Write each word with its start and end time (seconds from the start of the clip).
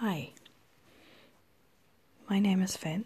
Hi, 0.00 0.30
my 2.30 2.38
name 2.38 2.62
is 2.62 2.76
Finn, 2.76 3.04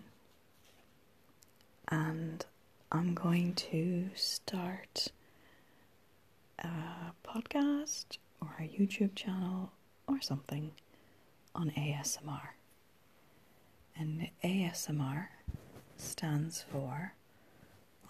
and 1.88 2.44
I'm 2.92 3.14
going 3.14 3.54
to 3.54 4.10
start 4.14 5.08
a 6.58 6.68
podcast 7.26 8.18
or 8.42 8.54
a 8.60 8.68
YouTube 8.68 9.14
channel 9.14 9.72
or 10.06 10.20
something 10.20 10.72
on 11.54 11.70
ASMR. 11.70 12.48
And 13.96 14.28
ASMR 14.44 15.28
stands 15.96 16.62
for 16.70 17.14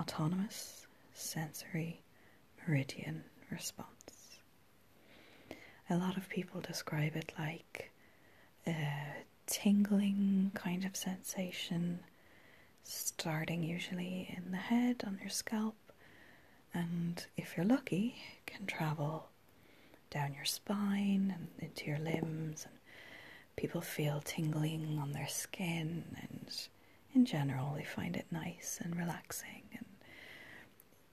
Autonomous 0.00 0.88
Sensory 1.14 2.02
Meridian 2.66 3.22
Response. 3.48 4.40
A 5.88 5.96
lot 5.96 6.16
of 6.16 6.28
people 6.28 6.60
describe 6.60 7.14
it 7.14 7.32
like 7.38 7.91
a 8.66 9.24
tingling 9.46 10.50
kind 10.54 10.84
of 10.84 10.96
sensation, 10.96 12.00
starting 12.84 13.62
usually 13.62 14.34
in 14.36 14.50
the 14.50 14.56
head 14.56 15.02
on 15.06 15.18
your 15.20 15.30
scalp, 15.30 15.76
and 16.74 17.26
if 17.36 17.56
you're 17.56 17.66
lucky, 17.66 18.16
can 18.46 18.66
travel 18.66 19.28
down 20.10 20.34
your 20.34 20.44
spine 20.44 21.34
and 21.36 21.48
into 21.58 21.86
your 21.86 21.98
limbs, 21.98 22.66
and 22.66 22.78
people 23.56 23.80
feel 23.80 24.20
tingling 24.24 24.98
on 25.00 25.12
their 25.12 25.28
skin, 25.28 26.04
and 26.20 26.68
in 27.14 27.24
general, 27.24 27.74
they 27.76 27.84
find 27.84 28.16
it 28.16 28.26
nice 28.30 28.78
and 28.82 28.96
relaxing, 28.96 29.62
and 29.76 29.86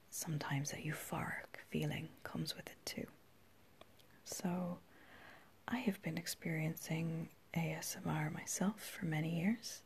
sometimes 0.09 0.71
a 0.73 0.77
euphoric 0.77 1.57
feeling 1.70 2.09
comes 2.23 2.55
with 2.55 2.68
it 2.68 2.85
too. 2.85 3.05
So, 4.23 4.79
I 5.68 5.77
have 5.77 6.02
been 6.02 6.18
experiencing 6.18 7.29
ASMR 7.55 8.34
myself 8.34 8.80
for 8.81 9.05
many 9.05 9.40
years, 9.40 9.82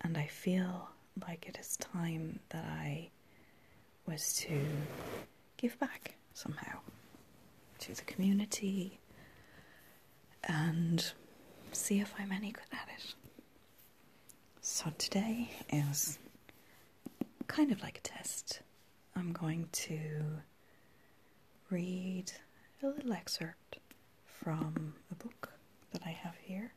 and 0.00 0.16
I 0.16 0.26
feel 0.26 0.88
like 1.26 1.46
it 1.48 1.58
is 1.60 1.76
time 1.76 2.40
that 2.50 2.64
I 2.64 3.10
was 4.06 4.34
to 4.34 4.60
give 5.56 5.78
back 5.78 6.16
somehow 6.34 6.78
to 7.80 7.94
the 7.94 8.02
community 8.02 8.98
and 10.44 11.12
see 11.72 12.00
if 12.00 12.12
I'm 12.18 12.32
any 12.32 12.52
good 12.52 12.64
at 12.72 12.88
it. 12.96 13.14
So 14.60 14.92
today 14.98 15.50
is 15.70 16.18
kind 17.46 17.72
of 17.72 17.82
like 17.82 17.98
a 17.98 18.02
test. 18.02 18.60
I'm 19.16 19.32
going 19.32 19.68
to 19.72 20.22
read 21.70 22.32
a 22.82 22.86
little 22.88 23.12
excerpt 23.12 23.78
from 24.24 24.94
a 25.10 25.14
book 25.14 25.53
that 25.94 26.02
I 26.04 26.10
have 26.10 26.34
here. 26.42 26.72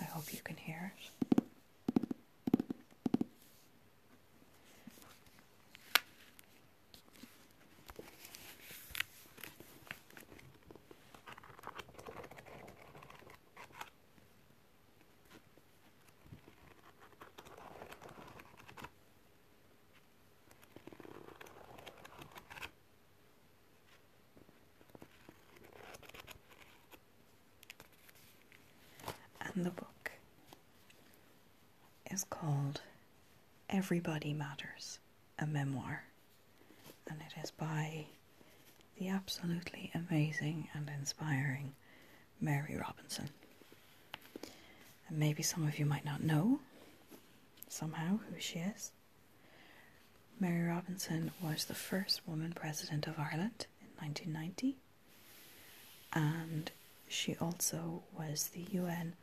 I 0.00 0.04
hope 0.04 0.32
you 0.32 0.40
can 0.42 0.56
hear 0.56 0.92
it. 0.96 1.10
And 29.54 29.64
the 29.64 29.70
book 29.70 30.12
is 32.10 32.24
called 32.24 32.80
Everybody 33.68 34.32
Matters, 34.32 34.98
a 35.38 35.46
memoir. 35.46 36.04
And 37.08 37.20
it 37.20 37.40
is 37.42 37.50
by 37.50 38.06
the 38.98 39.08
absolutely 39.08 39.90
amazing 39.94 40.68
and 40.74 40.88
inspiring 40.88 41.72
Mary 42.40 42.76
Robinson. 42.80 43.30
And 45.08 45.18
maybe 45.18 45.42
some 45.42 45.66
of 45.66 45.78
you 45.78 45.86
might 45.86 46.04
not 46.04 46.22
know 46.22 46.60
somehow 47.68 48.18
who 48.18 48.38
she 48.40 48.60
is. 48.60 48.92
Mary 50.38 50.66
Robinson 50.66 51.32
was 51.42 51.64
the 51.64 51.74
first 51.74 52.26
woman 52.26 52.52
president 52.52 53.06
of 53.06 53.18
Ireland 53.18 53.66
in 53.80 53.88
1990, 54.04 54.76
and 56.12 56.70
she 57.08 57.36
also 57.40 58.02
was 58.16 58.48
the 58.48 58.66
UN 58.72 59.14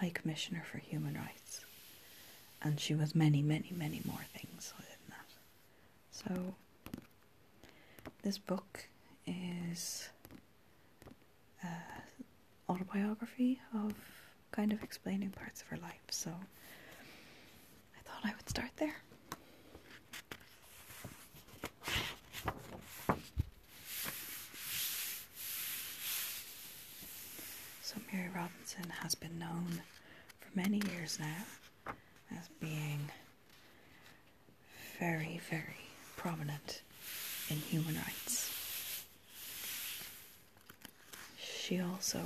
High 0.00 0.10
Commissioner 0.14 0.62
for 0.70 0.78
Human 0.78 1.14
Rights. 1.14 1.64
And 2.62 2.80
she 2.80 2.94
was 2.94 3.14
many, 3.14 3.42
many, 3.42 3.72
many 3.76 4.00
more 4.06 4.24
things 4.36 4.72
within 4.76 4.96
that. 5.10 5.30
So, 6.10 6.54
this 8.22 8.38
book 8.38 8.86
is 9.26 10.08
an 11.62 11.68
autobiography 12.68 13.60
of 13.74 13.92
kind 14.52 14.72
of 14.72 14.82
explaining 14.82 15.30
parts 15.30 15.60
of 15.62 15.68
her 15.68 15.76
life. 15.76 16.00
So, 16.10 16.30
I 16.30 18.00
thought 18.08 18.24
I 18.24 18.34
would 18.34 18.48
start 18.48 18.70
there. 18.76 18.96
So, 27.94 28.00
Mary 28.12 28.28
Robinson 28.34 28.90
has 29.02 29.14
been 29.14 29.38
known 29.38 29.80
for 30.40 30.58
many 30.58 30.82
years 30.90 31.18
now 31.20 31.92
as 32.36 32.48
being 32.60 33.10
very, 34.98 35.40
very 35.48 35.90
prominent 36.16 36.82
in 37.48 37.56
human 37.58 37.94
rights. 37.94 38.50
She 41.38 41.80
also, 41.80 42.20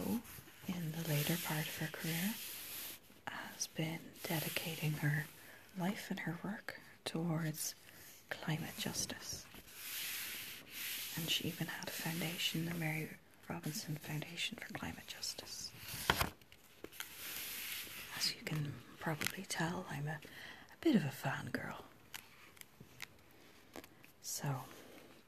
in 0.67 0.93
the 0.97 1.09
later 1.09 1.37
part 1.45 1.67
of 1.67 1.77
her 1.79 1.89
career, 1.93 2.35
has 3.27 3.67
been 3.67 3.99
dedicating 4.23 4.93
her 4.95 5.27
life 5.79 6.07
and 6.09 6.21
her 6.21 6.39
work 6.43 6.81
towards 7.05 7.75
climate 8.31 8.77
justice. 8.79 9.45
And 11.17 11.29
she 11.29 11.49
even 11.49 11.67
had 11.67 11.89
a 11.89 11.93
foundation, 11.93 12.65
the 12.67 12.75
Mary 12.75 13.09
Robinson 13.49 13.97
Foundation 13.97 14.59
for 14.61 14.73
Climate 14.75 15.07
Justice. 15.07 15.71
As 18.17 18.35
you 18.35 18.43
can 18.45 18.73
probably 18.99 19.45
tell, 19.49 19.87
I'm 19.91 20.07
a, 20.07 20.19
a 20.19 20.77
bit 20.81 20.95
of 20.97 21.03
a 21.03 21.09
fangirl. 21.13 21.83
So, 24.23 24.49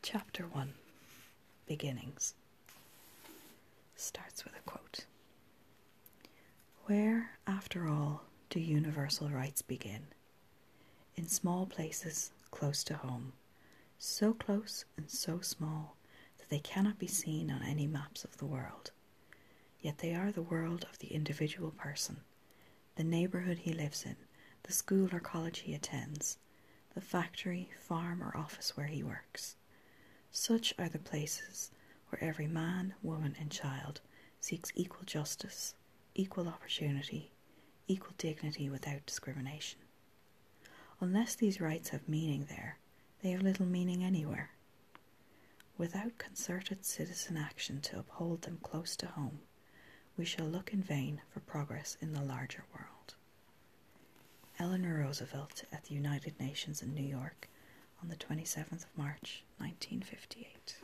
chapter 0.02 0.44
one 0.44 0.74
Beginnings 1.66 2.34
starts 3.96 4.44
with 4.44 4.54
a 4.56 4.62
quote 4.68 5.04
Where, 6.84 7.30
after 7.46 7.86
all, 7.88 8.24
do 8.50 8.60
universal 8.60 9.28
rights 9.30 9.62
begin? 9.62 10.08
In 11.16 11.26
small 11.28 11.66
places 11.66 12.32
close 12.50 12.82
to 12.84 12.94
home, 12.94 13.32
so 13.98 14.32
close 14.32 14.84
and 14.96 15.08
so 15.10 15.40
small 15.40 15.96
they 16.50 16.58
cannot 16.58 16.98
be 16.98 17.06
seen 17.06 17.50
on 17.50 17.62
any 17.62 17.86
maps 17.86 18.24
of 18.24 18.36
the 18.36 18.46
world. 18.46 18.90
Yet 19.80 19.98
they 19.98 20.14
are 20.14 20.30
the 20.32 20.42
world 20.42 20.84
of 20.90 20.98
the 20.98 21.14
individual 21.14 21.70
person, 21.70 22.18
the 22.96 23.04
neighbourhood 23.04 23.58
he 23.58 23.72
lives 23.72 24.04
in, 24.04 24.16
the 24.64 24.72
school 24.72 25.08
or 25.12 25.20
college 25.20 25.60
he 25.60 25.74
attends, 25.74 26.38
the 26.94 27.00
factory, 27.00 27.70
farm, 27.78 28.22
or 28.22 28.36
office 28.36 28.76
where 28.76 28.88
he 28.88 29.02
works. 29.02 29.56
Such 30.32 30.74
are 30.78 30.88
the 30.88 30.98
places 30.98 31.70
where 32.08 32.22
every 32.22 32.48
man, 32.48 32.94
woman, 33.02 33.36
and 33.40 33.50
child 33.50 34.00
seeks 34.40 34.72
equal 34.74 35.04
justice, 35.04 35.74
equal 36.14 36.48
opportunity, 36.48 37.30
equal 37.86 38.14
dignity 38.18 38.68
without 38.68 39.06
discrimination. 39.06 39.78
Unless 41.00 41.36
these 41.36 41.60
rights 41.60 41.90
have 41.90 42.08
meaning 42.08 42.46
there, 42.48 42.78
they 43.22 43.30
have 43.30 43.42
little 43.42 43.66
meaning 43.66 44.04
anywhere. 44.04 44.50
Without 45.80 46.18
concerted 46.18 46.84
citizen 46.84 47.38
action 47.38 47.80
to 47.80 47.98
uphold 47.98 48.42
them 48.42 48.58
close 48.62 48.94
to 48.96 49.06
home, 49.06 49.40
we 50.14 50.26
shall 50.26 50.44
look 50.44 50.74
in 50.74 50.82
vain 50.82 51.22
for 51.30 51.40
progress 51.40 51.96
in 52.02 52.12
the 52.12 52.20
larger 52.20 52.64
world. 52.74 53.14
Eleanor 54.58 54.98
Roosevelt 54.98 55.64
at 55.72 55.84
the 55.84 55.94
United 55.94 56.38
Nations 56.38 56.82
in 56.82 56.92
New 56.92 57.02
York 57.02 57.48
on 58.02 58.10
the 58.10 58.16
27th 58.16 58.84
of 58.84 58.94
March 58.94 59.42
1958. 59.56 60.76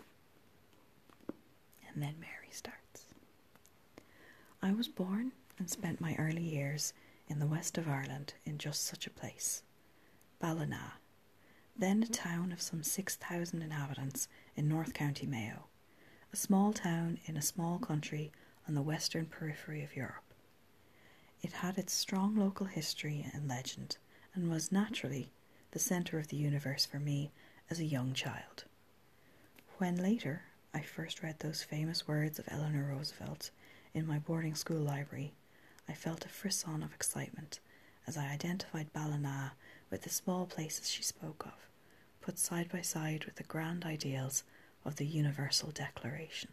And 1.92 2.02
then 2.02 2.14
Mary 2.18 2.48
starts. 2.50 3.04
I 4.62 4.72
was 4.72 4.88
born 4.88 5.32
and 5.58 5.68
spent 5.68 6.00
my 6.00 6.16
early 6.18 6.42
years 6.42 6.94
in 7.28 7.38
the 7.38 7.46
west 7.46 7.76
of 7.76 7.86
Ireland 7.86 8.32
in 8.46 8.56
just 8.56 8.86
such 8.86 9.06
a 9.06 9.10
place. 9.10 9.62
Ballina, 10.40 10.94
then 11.78 12.02
a 12.02 12.06
town 12.06 12.52
of 12.52 12.62
some 12.62 12.82
6,000 12.82 13.62
inhabitants 13.62 14.28
in 14.56 14.68
North 14.68 14.94
County 14.94 15.26
Mayo, 15.26 15.64
a 16.32 16.36
small 16.36 16.72
town 16.72 17.18
in 17.26 17.36
a 17.36 17.42
small 17.42 17.78
country 17.78 18.32
on 18.66 18.74
the 18.74 18.82
western 18.82 19.26
periphery 19.26 19.82
of 19.82 19.94
Europe. 19.94 20.24
It 21.42 21.52
had 21.52 21.76
its 21.78 21.92
strong 21.92 22.34
local 22.34 22.66
history 22.66 23.30
and 23.32 23.46
legend, 23.48 23.98
and 24.34 24.50
was 24.50 24.72
naturally 24.72 25.30
the 25.72 25.78
centre 25.78 26.18
of 26.18 26.28
the 26.28 26.36
universe 26.36 26.86
for 26.86 26.98
me 26.98 27.30
as 27.70 27.78
a 27.78 27.84
young 27.84 28.14
child. 28.14 28.64
When 29.78 29.96
later 29.96 30.42
I 30.72 30.80
first 30.80 31.22
read 31.22 31.40
those 31.40 31.62
famous 31.62 32.08
words 32.08 32.38
of 32.38 32.48
Eleanor 32.50 32.84
Roosevelt 32.84 33.50
in 33.92 34.06
my 34.06 34.18
boarding 34.18 34.54
school 34.54 34.80
library, 34.80 35.34
I 35.88 35.92
felt 35.92 36.24
a 36.24 36.28
frisson 36.28 36.82
of 36.82 36.94
excitement 36.94 37.60
as 38.06 38.16
I 38.16 38.30
identified 38.30 38.92
Ballina 38.92 39.52
with 39.90 40.02
the 40.02 40.10
small 40.10 40.46
places 40.46 40.90
she 40.90 41.02
spoke 41.02 41.44
of, 41.46 41.68
put 42.20 42.38
side 42.38 42.70
by 42.70 42.80
side 42.80 43.24
with 43.24 43.36
the 43.36 43.44
grand 43.44 43.84
ideals 43.84 44.42
of 44.84 44.96
the 44.96 45.06
Universal 45.06 45.70
Declaration. 45.72 46.50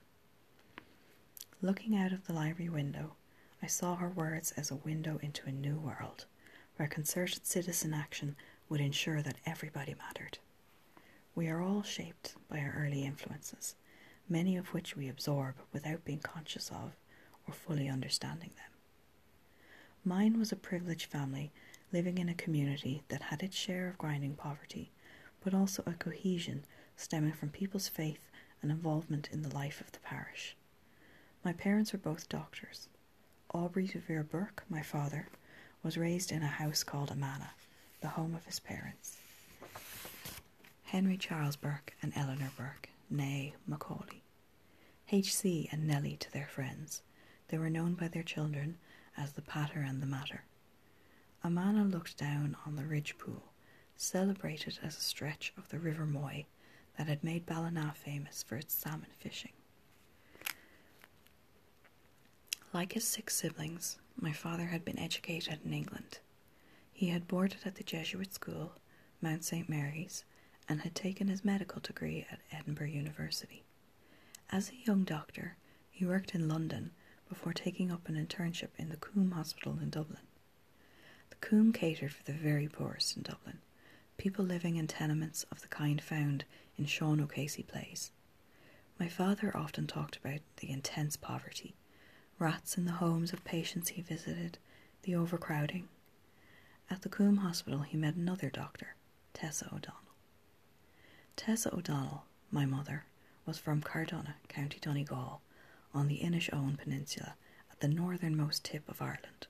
Looking 1.61 1.95
out 1.95 2.11
of 2.11 2.27
the 2.27 2.33
library 2.33 2.69
window, 2.69 3.15
I 3.61 3.67
saw 3.67 3.95
her 3.95 4.09
words 4.09 4.51
as 4.57 4.69
a 4.69 4.75
window 4.75 5.19
into 5.21 5.47
a 5.47 5.51
new 5.51 5.77
world, 5.77 6.25
where 6.75 6.87
concerted 6.87 7.45
citizen 7.45 7.93
action 7.93 8.35
would 8.69 8.81
ensure 8.81 9.21
that 9.21 9.37
everybody 9.45 9.95
mattered. 9.95 10.39
We 11.35 11.47
are 11.47 11.61
all 11.61 11.83
shaped 11.83 12.35
by 12.49 12.59
our 12.59 12.75
early 12.77 13.03
influences, 13.05 13.75
many 14.29 14.57
of 14.57 14.73
which 14.73 14.95
we 14.95 15.07
absorb 15.07 15.55
without 15.71 16.05
being 16.05 16.19
conscious 16.19 16.69
of 16.69 16.91
or 17.47 17.53
fully 17.53 17.87
understanding 17.89 18.51
them. 18.55 18.71
Mine 20.05 20.37
was 20.37 20.51
a 20.51 20.57
privileged 20.57 21.09
family 21.09 21.51
living 21.93 22.17
in 22.17 22.27
a 22.27 22.33
community 22.33 23.03
that 23.07 23.21
had 23.21 23.43
its 23.43 23.55
share 23.55 23.87
of 23.87 23.97
grinding 23.99 24.35
poverty, 24.35 24.91
but 25.43 25.53
also 25.53 25.83
a 25.85 25.93
cohesion 25.93 26.65
stemming 26.97 27.31
from 27.31 27.49
people's 27.49 27.87
faith 27.87 28.29
and 28.61 28.71
involvement 28.71 29.29
in 29.31 29.43
the 29.43 29.53
life 29.53 29.79
of 29.79 29.91
the 29.91 29.99
parish. 29.99 30.55
My 31.45 31.53
parents 31.53 31.93
were 31.93 31.99
both 31.99 32.29
doctors. 32.29 32.87
Aubrey 33.53 33.87
Devere 33.87 34.23
Bourke, 34.23 34.63
my 34.69 34.81
father, 34.81 35.27
was 35.83 35.97
raised 35.97 36.31
in 36.31 36.41
a 36.41 36.47
house 36.47 36.83
called 36.83 37.11
Amana, 37.11 37.51
the 38.01 38.07
home 38.09 38.33
of 38.33 38.45
his 38.45 38.59
parents. 38.59 39.17
Henry 40.85 41.17
Charles 41.17 41.55
Bourke 41.55 41.93
and 42.01 42.13
Eleanor 42.15 42.51
Bourke, 42.57 42.89
née 43.13 43.53
Macaulay. 43.67 44.21
H.C. 45.11 45.69
and 45.71 45.85
Nellie 45.85 46.17
to 46.17 46.31
their 46.31 46.47
friends. 46.47 47.03
They 47.49 47.57
were 47.57 47.69
known 47.69 47.93
by 47.93 48.07
their 48.07 48.23
children 48.23 48.77
as 49.15 49.33
the 49.33 49.41
Patter 49.41 49.81
and 49.81 50.01
the 50.01 50.07
Matter. 50.07 50.43
Amana 51.45 51.83
looked 51.83 52.17
down 52.17 52.55
on 52.65 52.77
the 52.77 52.85
ridge 52.85 53.17
pool, 53.17 53.51
celebrated 53.97 54.79
as 54.81 54.97
a 54.97 55.01
stretch 55.01 55.51
of 55.57 55.67
the 55.67 55.79
River 55.79 56.05
Moy 56.05 56.45
that 56.97 57.07
had 57.07 57.23
made 57.23 57.45
Ballina 57.45 57.93
famous 57.95 58.43
for 58.43 58.55
its 58.55 58.73
salmon 58.73 59.09
fishing. 59.19 59.51
Like 62.71 62.93
his 62.93 63.03
six 63.03 63.35
siblings, 63.35 63.97
my 64.15 64.31
father 64.31 64.67
had 64.67 64.85
been 64.85 64.97
educated 64.97 65.59
in 65.65 65.73
England. 65.73 66.19
He 66.93 67.09
had 67.09 67.27
boarded 67.27 67.59
at 67.65 67.75
the 67.75 67.83
Jesuit 67.83 68.33
school, 68.33 68.73
Mount 69.21 69.43
St. 69.43 69.67
Mary's, 69.67 70.23
and 70.69 70.81
had 70.81 70.95
taken 70.95 71.27
his 71.27 71.43
medical 71.43 71.81
degree 71.81 72.25
at 72.31 72.39
Edinburgh 72.51 72.87
University. 72.87 73.63
As 74.49 74.69
a 74.69 74.87
young 74.87 75.03
doctor, 75.03 75.57
he 75.91 76.05
worked 76.05 76.33
in 76.33 76.47
London 76.47 76.91
before 77.27 77.53
taking 77.53 77.91
up 77.91 78.07
an 78.07 78.15
internship 78.15 78.69
in 78.77 78.89
the 78.89 78.97
Coombe 78.97 79.31
Hospital 79.31 79.77
in 79.81 79.89
Dublin. 79.89 80.19
Coombe 81.43 81.73
catered 81.73 82.13
for 82.13 82.23
the 82.23 82.31
very 82.31 82.69
poorest 82.69 83.17
in 83.17 83.23
Dublin, 83.23 83.57
people 84.15 84.45
living 84.45 84.77
in 84.77 84.87
tenements 84.87 85.43
of 85.51 85.59
the 85.59 85.67
kind 85.67 86.01
found 86.01 86.45
in 86.77 86.85
Sean 86.85 87.19
O'Casey 87.19 87.63
plays. 87.63 88.11
My 88.97 89.09
father 89.09 89.51
often 89.53 89.85
talked 89.85 90.15
about 90.15 90.39
the 90.57 90.69
intense 90.71 91.17
poverty, 91.17 91.75
rats 92.39 92.77
in 92.77 92.85
the 92.85 92.93
homes 92.93 93.33
of 93.33 93.43
patients 93.43 93.89
he 93.89 94.01
visited, 94.01 94.57
the 95.01 95.15
overcrowding. 95.15 95.89
At 96.89 97.01
the 97.01 97.09
Coombe 97.09 97.39
Hospital, 97.39 97.81
he 97.81 97.97
met 97.97 98.15
another 98.15 98.49
doctor, 98.49 98.95
Tessa 99.33 99.65
O'Donnell. 99.65 99.99
Tessa 101.35 101.75
O'Donnell, 101.75 102.23
my 102.51 102.65
mother, 102.65 103.03
was 103.45 103.57
from 103.57 103.81
Carndonagh, 103.81 104.47
County 104.47 104.79
Donegal, 104.79 105.41
on 105.93 106.07
the 106.07 106.19
Inishowen 106.19 106.77
Peninsula 106.77 107.35
at 107.69 107.81
the 107.81 107.89
northernmost 107.89 108.63
tip 108.63 108.87
of 108.87 109.01
Ireland. 109.01 109.47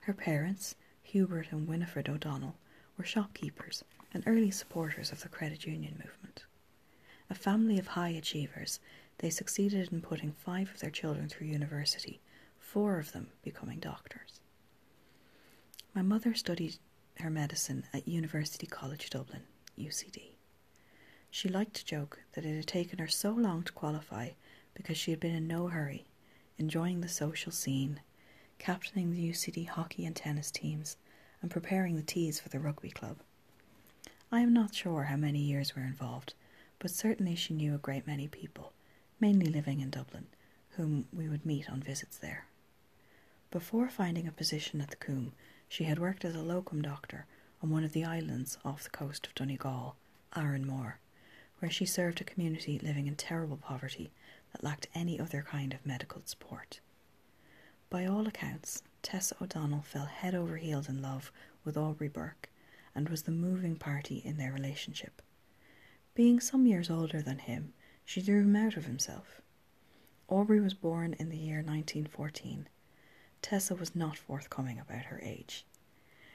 Her 0.00 0.12
parents, 0.14 0.74
Hubert 1.12 1.52
and 1.52 1.68
Winifred 1.68 2.08
O'Donnell, 2.08 2.56
were 2.96 3.04
shopkeepers 3.04 3.84
and 4.14 4.24
early 4.26 4.50
supporters 4.50 5.12
of 5.12 5.20
the 5.20 5.28
credit 5.28 5.66
union 5.66 6.02
movement. 6.02 6.44
A 7.28 7.34
family 7.34 7.78
of 7.78 7.88
high 7.88 8.08
achievers, 8.08 8.80
they 9.18 9.28
succeeded 9.28 9.92
in 9.92 10.00
putting 10.00 10.32
five 10.32 10.70
of 10.70 10.80
their 10.80 10.88
children 10.90 11.28
through 11.28 11.48
university, 11.48 12.22
four 12.58 12.98
of 12.98 13.12
them 13.12 13.28
becoming 13.42 13.78
doctors. 13.78 14.40
My 15.92 16.00
mother 16.00 16.32
studied 16.32 16.78
her 17.18 17.28
medicine 17.28 17.84
at 17.92 18.08
University 18.08 18.66
College 18.66 19.10
Dublin, 19.10 19.42
UCD. 19.78 20.30
She 21.30 21.46
liked 21.50 21.74
to 21.74 21.84
joke 21.84 22.20
that 22.32 22.46
it 22.46 22.56
had 22.56 22.66
taken 22.66 22.98
her 22.98 23.08
so 23.08 23.32
long 23.32 23.64
to 23.64 23.72
qualify 23.72 24.30
because 24.72 24.96
she 24.96 25.10
had 25.10 25.20
been 25.20 25.34
in 25.34 25.46
no 25.46 25.68
hurry, 25.68 26.06
enjoying 26.56 27.02
the 27.02 27.08
social 27.08 27.52
scene, 27.52 28.00
captaining 28.58 29.12
the 29.12 29.30
UCD 29.30 29.68
hockey 29.68 30.06
and 30.06 30.16
tennis 30.16 30.50
teams, 30.50 30.96
and 31.42 31.50
preparing 31.50 31.96
the 31.96 32.02
teas 32.02 32.40
for 32.40 32.48
the 32.48 32.60
rugby 32.60 32.90
club. 32.90 33.18
I 34.30 34.40
am 34.40 34.54
not 34.54 34.74
sure 34.74 35.04
how 35.04 35.16
many 35.16 35.40
years 35.40 35.76
were 35.76 35.82
involved, 35.82 36.32
but 36.78 36.90
certainly 36.90 37.34
she 37.34 37.52
knew 37.52 37.74
a 37.74 37.78
great 37.78 38.06
many 38.06 38.28
people, 38.28 38.72
mainly 39.20 39.46
living 39.46 39.80
in 39.80 39.90
Dublin, 39.90 40.26
whom 40.76 41.06
we 41.12 41.28
would 41.28 41.44
meet 41.44 41.68
on 41.68 41.82
visits 41.82 42.16
there. 42.16 42.46
Before 43.50 43.90
finding 43.90 44.26
a 44.26 44.32
position 44.32 44.80
at 44.80 44.88
the 44.88 44.96
Coombe, 44.96 45.32
she 45.68 45.84
had 45.84 45.98
worked 45.98 46.24
as 46.24 46.34
a 46.34 46.40
locum 46.40 46.80
doctor 46.80 47.26
on 47.62 47.70
one 47.70 47.84
of 47.84 47.92
the 47.92 48.04
islands 48.04 48.56
off 48.64 48.84
the 48.84 48.90
coast 48.90 49.26
of 49.26 49.34
Donegal, 49.34 49.96
Arranmore, 50.34 50.94
where 51.58 51.70
she 51.70 51.84
served 51.84 52.20
a 52.20 52.24
community 52.24 52.78
living 52.78 53.06
in 53.06 53.14
terrible 53.14 53.58
poverty 53.58 54.10
that 54.52 54.64
lacked 54.64 54.88
any 54.94 55.20
other 55.20 55.42
kind 55.42 55.74
of 55.74 55.84
medical 55.84 56.22
support. 56.24 56.80
By 57.90 58.06
all 58.06 58.26
accounts, 58.26 58.82
Tessa 59.02 59.36
O'Donnell 59.42 59.82
fell 59.82 60.06
head 60.06 60.34
over 60.34 60.56
heels 60.56 60.88
in 60.88 61.02
love 61.02 61.30
with 61.64 61.76
Aubrey 61.76 62.08
Bourke 62.08 62.48
and 62.94 63.08
was 63.08 63.22
the 63.22 63.30
moving 63.30 63.76
party 63.76 64.22
in 64.24 64.38
their 64.38 64.52
relationship. 64.52 65.20
Being 66.14 66.40
some 66.40 66.66
years 66.66 66.88
older 66.88 67.20
than 67.20 67.38
him, 67.40 67.74
she 68.04 68.22
drew 68.22 68.40
him 68.40 68.56
out 68.56 68.76
of 68.76 68.86
himself. 68.86 69.40
Aubrey 70.28 70.60
was 70.60 70.74
born 70.74 71.14
in 71.18 71.28
the 71.28 71.36
year 71.36 71.56
1914. 71.58 72.68
Tessa 73.42 73.74
was 73.74 73.94
not 73.94 74.16
forthcoming 74.16 74.78
about 74.78 75.06
her 75.06 75.20
age. 75.22 75.66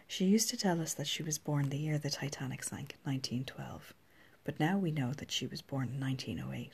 She 0.08 0.26
used 0.26 0.50
to 0.50 0.58
tell 0.58 0.82
us 0.82 0.94
that 0.94 1.08
she 1.08 1.24
was 1.24 1.38
born 1.38 1.70
the 1.70 1.78
year 1.78 1.98
the 1.98 2.10
Titanic 2.10 2.64
sank 2.64 2.94
in 2.94 3.12
1912 3.12 3.94
but 4.48 4.62
now 4.62 4.78
we 4.78 4.92
know 4.92 5.12
that 5.12 5.30
she 5.30 5.46
was 5.46 5.62
born 5.62 5.90
in 5.90 6.00
1908. 6.00 6.72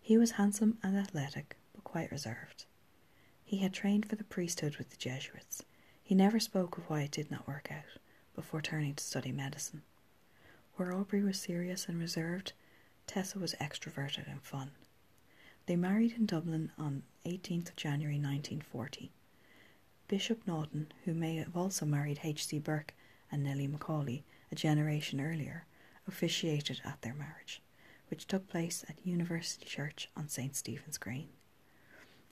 He 0.00 0.18
was 0.18 0.32
handsome 0.32 0.76
and 0.82 0.98
athletic, 0.98 1.56
but 1.72 1.84
quite 1.84 2.10
reserved. 2.10 2.64
He 3.54 3.60
had 3.60 3.72
trained 3.72 4.06
for 4.06 4.16
the 4.16 4.24
priesthood 4.24 4.78
with 4.78 4.90
the 4.90 4.96
Jesuits. 4.96 5.62
He 6.02 6.16
never 6.16 6.40
spoke 6.40 6.76
of 6.76 6.90
why 6.90 7.02
it 7.02 7.12
did 7.12 7.30
not 7.30 7.46
work 7.46 7.70
out 7.70 8.00
before 8.34 8.60
turning 8.60 8.96
to 8.96 9.04
study 9.04 9.30
medicine. 9.30 9.82
Where 10.74 10.92
Aubrey 10.92 11.22
was 11.22 11.38
serious 11.38 11.86
and 11.86 12.00
reserved, 12.00 12.52
Tessa 13.06 13.38
was 13.38 13.54
extroverted 13.60 14.28
and 14.28 14.42
fun. 14.42 14.72
They 15.66 15.76
married 15.76 16.14
in 16.16 16.26
Dublin 16.26 16.72
on 16.76 17.04
18th 17.26 17.68
of 17.68 17.76
January 17.76 18.16
1940. 18.16 19.12
Bishop 20.08 20.44
Naughton, 20.48 20.90
who 21.04 21.14
may 21.14 21.36
have 21.36 21.56
also 21.56 21.86
married 21.86 22.22
H.C. 22.24 22.58
Bourke 22.58 22.92
and 23.30 23.44
Nellie 23.44 23.68
Macaulay 23.68 24.24
a 24.50 24.56
generation 24.56 25.20
earlier, 25.20 25.64
officiated 26.08 26.80
at 26.84 27.02
their 27.02 27.14
marriage, 27.14 27.62
which 28.08 28.26
took 28.26 28.48
place 28.48 28.84
at 28.88 29.06
University 29.06 29.64
Church 29.64 30.10
on 30.16 30.28
St. 30.28 30.56
Stephen's 30.56 30.98
Green. 30.98 31.28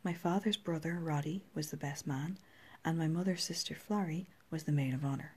My 0.04 0.12
father's 0.12 0.56
brother, 0.56 0.98
Roddy, 0.98 1.44
was 1.54 1.70
the 1.70 1.76
best 1.76 2.08
man, 2.08 2.38
and 2.84 2.98
my 2.98 3.06
mother's 3.06 3.44
sister, 3.44 3.76
Florrie, 3.76 4.26
was 4.50 4.64
the 4.64 4.72
maid 4.72 4.94
of 4.94 5.04
honour. 5.04 5.36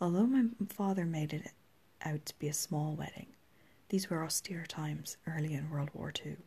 Although 0.00 0.26
my 0.26 0.46
father 0.68 1.04
made 1.04 1.32
it 1.32 1.52
out 2.02 2.26
to 2.26 2.38
be 2.40 2.48
a 2.48 2.52
small 2.52 2.96
wedding, 2.96 3.28
these 3.88 4.10
were 4.10 4.24
austere 4.24 4.66
times 4.66 5.16
early 5.28 5.54
in 5.54 5.70
World 5.70 5.90
War 5.94 6.12
II. 6.24 6.38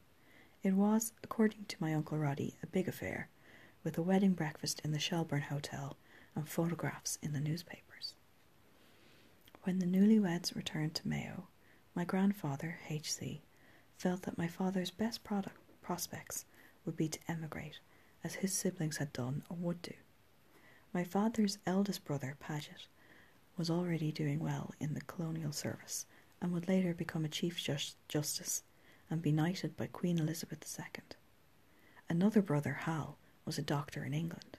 It 0.61 0.73
was, 0.73 1.13
according 1.23 1.65
to 1.65 1.77
my 1.79 1.93
uncle 1.93 2.17
Roddy, 2.17 2.57
a 2.61 2.67
big 2.67 2.89
affair, 2.89 3.29
with 3.81 3.97
a 3.97 4.01
wedding 4.03 4.33
breakfast 4.33 4.81
in 4.83 4.91
the 4.91 4.99
Shelbourne 4.99 5.43
Hotel 5.43 5.95
and 6.35 6.49
photographs 6.49 7.17
in 7.21 7.31
the 7.31 7.39
newspapers. 7.39 8.13
When 9.63 9.79
the 9.79 9.85
newlyweds 9.85 10.53
returned 10.53 10.95
to 10.95 11.07
Mayo, 11.07 11.47
my 11.95 12.03
grandfather, 12.03 12.79
H.C., 12.89 13.41
felt 13.97 14.23
that 14.23 14.37
my 14.37 14.47
father's 14.47 14.91
best 14.91 15.23
product, 15.23 15.55
prospects 15.81 16.43
would 16.85 16.95
be 16.97 17.07
to 17.07 17.19
emigrate, 17.27 17.79
as 18.23 18.35
his 18.35 18.53
siblings 18.53 18.97
had 18.97 19.13
done 19.13 19.43
or 19.49 19.57
would 19.57 19.81
do. 19.81 19.93
My 20.93 21.03
father's 21.03 21.57
eldest 21.65 22.03
brother, 22.03 22.35
Paget, 22.39 22.87
was 23.57 23.69
already 23.69 24.11
doing 24.11 24.39
well 24.39 24.73
in 24.79 24.93
the 24.93 25.01
colonial 25.01 25.51
service 25.51 26.05
and 26.41 26.51
would 26.51 26.67
later 26.67 26.93
become 26.93 27.23
a 27.23 27.29
Chief 27.29 27.57
Just- 27.61 27.95
Justice 28.07 28.63
and 29.09 29.21
be 29.21 29.31
knighted 29.31 29.77
by 29.77 29.87
Queen 29.87 30.17
Elizabeth 30.17 30.63
II. 30.79 31.03
Another 32.09 32.41
brother, 32.41 32.73
Hal, 32.73 33.17
was 33.45 33.57
a 33.57 33.61
doctor 33.61 34.03
in 34.03 34.13
England. 34.13 34.57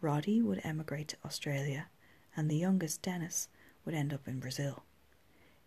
Roddy 0.00 0.40
would 0.40 0.60
emigrate 0.64 1.08
to 1.08 1.16
Australia, 1.24 1.88
and 2.36 2.50
the 2.50 2.56
youngest, 2.56 3.02
Dennis, 3.02 3.48
would 3.84 3.94
end 3.94 4.12
up 4.12 4.28
in 4.28 4.40
Brazil. 4.40 4.84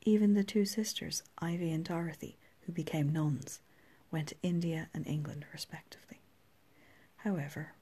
Even 0.03 0.33
the 0.33 0.43
two 0.43 0.65
sisters, 0.65 1.21
Ivy 1.37 1.71
and 1.71 1.83
Dorothy, 1.85 2.37
who 2.61 2.71
became 2.71 3.11
nuns, 3.11 3.59
went 4.11 4.27
to 4.27 4.35
India 4.43 4.89
and 4.93 5.07
England 5.07 5.45
respectively. 5.53 6.21
However, 7.17 7.73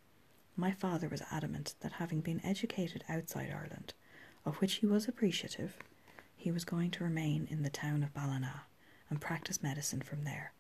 my 0.56 0.72
father 0.72 1.10
was 1.10 1.24
adamant 1.32 1.76
that 1.80 1.94
having 1.94 2.22
been 2.22 2.42
educated 2.46 3.04
outside 3.10 3.52
Ireland, 3.52 3.94
of 4.46 4.58
which 4.58 4.76
he 4.76 4.86
was 4.86 5.08
appreciative, 5.08 5.78
he 6.36 6.52
was 6.52 6.66
going 6.66 6.92
to 6.92 7.04
remain 7.04 7.48
in 7.50 7.64
the 7.64 7.70
town 7.70 8.04
of 8.04 8.14
Ballina 8.14 8.64
and 9.10 9.20
practice 9.20 9.64
medicine 9.64 10.02
from 10.02 10.24
there, 10.24 10.54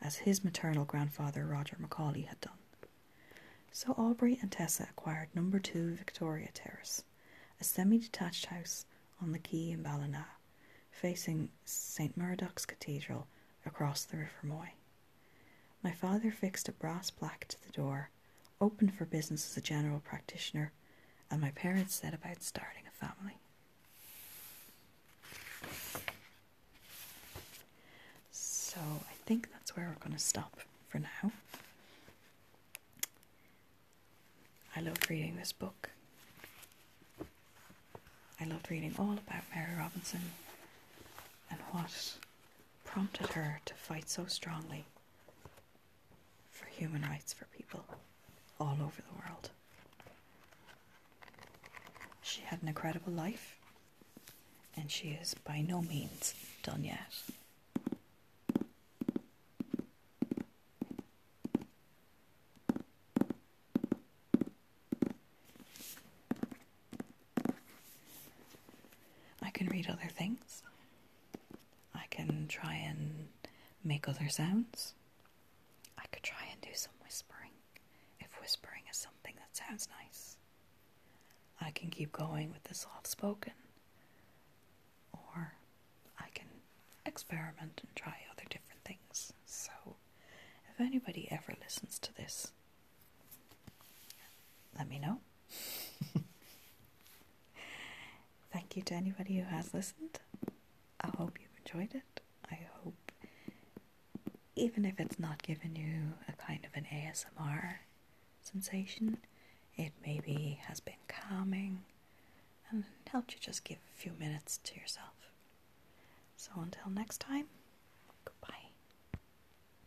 as 0.00 0.16
his 0.16 0.44
maternal 0.44 0.84
grandfather 0.84 1.44
Roger 1.46 1.76
Macaulay 1.78 2.22
had 2.22 2.40
done. 2.40 2.58
So 3.72 3.92
Aubrey 3.92 4.38
and 4.40 4.50
Tessa 4.50 4.86
acquired 4.90 5.28
number 5.34 5.58
two 5.58 5.94
Victoria 5.94 6.48
Terrace, 6.54 7.04
a 7.60 7.64
semi 7.64 7.98
detached 7.98 8.46
house 8.46 8.86
on 9.20 9.32
the 9.32 9.38
quay 9.38 9.70
in 9.70 9.82
Ballina, 9.82 10.26
facing 10.90 11.50
St. 11.64 12.16
Muredach's 12.16 12.64
Cathedral 12.64 13.26
across 13.64 14.04
the 14.04 14.18
River 14.18 14.30
Moy. 14.42 14.72
My 15.86 15.92
father 15.92 16.32
fixed 16.32 16.68
a 16.68 16.72
brass 16.72 17.10
plaque 17.10 17.46
to 17.46 17.64
the 17.64 17.70
door, 17.70 18.10
opened 18.60 18.92
for 18.94 19.04
business 19.04 19.48
as 19.48 19.56
a 19.56 19.60
general 19.60 20.00
practitioner, 20.00 20.72
and 21.30 21.40
my 21.40 21.50
parents 21.50 21.94
set 21.94 22.12
about 22.12 22.42
starting 22.42 22.82
a 22.88 23.06
family. 23.06 23.36
So 28.32 28.80
I 28.80 29.14
think 29.26 29.52
that's 29.52 29.76
where 29.76 29.86
we're 29.86 30.04
going 30.04 30.16
to 30.16 30.18
stop 30.18 30.58
for 30.88 30.98
now. 30.98 31.30
I 34.74 34.80
loved 34.80 35.08
reading 35.08 35.36
this 35.36 35.52
book. 35.52 35.90
I 38.40 38.44
loved 38.44 38.72
reading 38.72 38.96
all 38.98 39.12
about 39.12 39.44
Mary 39.54 39.70
Robinson 39.78 40.32
and 41.48 41.60
what 41.70 42.16
prompted 42.84 43.28
her 43.28 43.60
to 43.66 43.74
fight 43.74 44.08
so 44.08 44.26
strongly 44.26 44.84
human 46.76 47.02
rights 47.02 47.32
for 47.32 47.46
people 47.46 47.84
all 48.60 48.76
over 48.82 49.00
the 49.02 49.18
world. 49.18 49.50
She 52.22 52.42
had 52.42 52.60
an 52.62 52.68
incredible 52.68 53.12
life, 53.12 53.56
and 54.76 54.90
she 54.90 55.08
is 55.20 55.34
by 55.34 55.60
no 55.62 55.80
means 55.82 56.34
done 56.62 56.84
yet. 56.84 57.12
I 69.42 69.50
can 69.50 69.68
read 69.68 69.88
other 69.88 70.08
things. 70.10 70.62
I 71.94 72.04
can 72.10 72.46
try 72.48 72.74
and 72.74 73.28
make 73.84 74.08
other 74.08 74.28
sounds. 74.28 74.92
I 75.96 76.04
could 76.12 76.22
try 76.22 76.44
some 76.76 76.92
whispering 77.02 77.50
if 78.20 78.28
whispering 78.40 78.82
is 78.90 78.96
something 78.96 79.34
that 79.36 79.56
sounds 79.56 79.88
nice. 80.02 80.36
I 81.60 81.70
can 81.70 81.90
keep 81.90 82.12
going 82.12 82.50
with 82.52 82.64
the 82.64 82.74
soft 82.74 83.06
spoken, 83.06 83.52
or 85.12 85.54
I 86.18 86.26
can 86.34 86.46
experiment 87.04 87.80
and 87.82 87.94
try 87.94 88.16
other 88.30 88.44
different 88.48 88.82
things. 88.84 89.32
So, 89.46 89.72
if 90.72 90.80
anybody 90.80 91.28
ever 91.30 91.54
listens 91.62 91.98
to 92.00 92.14
this, 92.14 92.52
let 94.76 94.88
me 94.88 94.98
know. 94.98 95.18
Thank 98.52 98.76
you 98.76 98.82
to 98.82 98.94
anybody 98.94 99.38
who 99.38 99.44
has 99.44 99.72
listened. 99.74 100.20
I 101.00 101.08
hope 101.16 101.38
you've 101.40 101.48
enjoyed 101.64 101.94
it. 101.94 102.15
Even 104.56 104.84
if 104.86 104.98
it's 104.98 105.18
not 105.18 105.42
given 105.42 105.76
you 105.76 106.14
a 106.28 106.32
kind 106.32 106.64
of 106.64 106.70
an 106.74 106.86
ASMR 106.90 107.74
sensation, 108.42 109.18
it 109.76 109.92
maybe 110.04 110.58
has 110.66 110.80
been 110.80 110.94
calming 111.08 111.82
and 112.70 112.84
helped 113.06 113.34
you 113.34 113.38
just 113.40 113.64
give 113.64 113.76
a 113.76 114.00
few 114.00 114.12
minutes 114.18 114.58
to 114.64 114.74
yourself. 114.80 115.30
So 116.36 116.52
until 116.56 116.90
next 116.90 117.20
time, 117.20 117.46